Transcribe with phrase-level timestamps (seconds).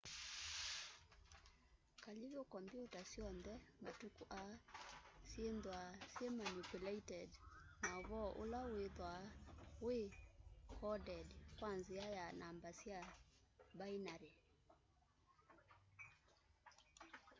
[2.03, 3.53] kalivu kombyuta syoonthe
[3.83, 4.55] matuku aa
[5.29, 7.29] syithwaa syimanipuleted
[7.81, 9.23] na uvoo ula withwaa
[9.85, 9.99] wi
[10.75, 11.27] coded
[11.57, 12.99] kwa nzia ya namba sya
[13.79, 14.31] binary